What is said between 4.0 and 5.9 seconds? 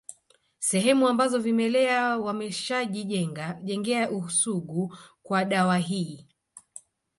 usugu kwa dawa